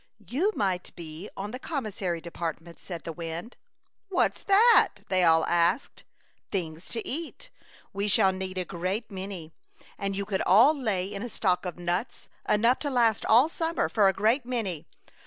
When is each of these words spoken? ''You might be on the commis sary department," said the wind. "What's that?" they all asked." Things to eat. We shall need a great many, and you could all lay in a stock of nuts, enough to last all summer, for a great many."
''You 0.35 0.51
might 0.55 0.95
be 0.95 1.29
on 1.37 1.51
the 1.51 1.59
commis 1.59 1.93
sary 1.97 2.21
department," 2.21 2.79
said 2.79 3.03
the 3.03 3.13
wind. 3.13 3.55
"What's 4.09 4.41
that?" 4.41 5.03
they 5.09 5.23
all 5.23 5.45
asked." 5.45 6.05
Things 6.51 6.89
to 6.89 7.07
eat. 7.07 7.51
We 7.93 8.07
shall 8.07 8.31
need 8.31 8.57
a 8.57 8.65
great 8.65 9.11
many, 9.11 9.53
and 9.99 10.15
you 10.15 10.25
could 10.25 10.41
all 10.47 10.73
lay 10.75 11.05
in 11.05 11.21
a 11.21 11.29
stock 11.29 11.67
of 11.67 11.77
nuts, 11.77 12.29
enough 12.49 12.79
to 12.79 12.89
last 12.89 13.27
all 13.27 13.47
summer, 13.47 13.87
for 13.89 14.07
a 14.07 14.13
great 14.13 14.43
many." 14.43 14.87